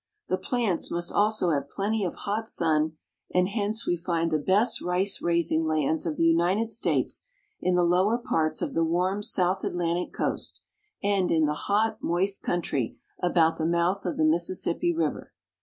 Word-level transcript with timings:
The 0.29 0.37
plants 0.39 0.89
must 0.89 1.11
also 1.11 1.51
have 1.51 1.69
plenty 1.69 2.03
of 2.03 2.15
hot 2.15 2.49
sun, 2.49 2.93
and 3.35 3.47
hence 3.47 3.85
we 3.85 3.95
find 3.95 4.31
the 4.31 4.39
best 4.39 4.81
rice 4.81 5.21
raising 5.21 5.63
lands 5.63 6.07
of 6.07 6.15
the 6.17 6.25
United 6.25 6.71
States 6.71 7.27
in 7.59 7.75
the 7.75 7.83
lower 7.83 8.17
parts 8.17 8.63
of 8.63 8.73
the 8.73 8.83
warm 8.83 9.21
South 9.21 9.63
Atlantic 9.63 10.11
coast 10.11 10.63
and 11.03 11.29
in 11.29 11.45
the 11.45 11.53
hot, 11.53 11.99
moist 12.01 12.41
country 12.41 12.97
about 13.19 13.57
the 13.59 13.67
mouth 13.67 14.03
of 14.07 14.17
the 14.17 14.25
Mississippi 14.25 14.91
River. 14.91 15.33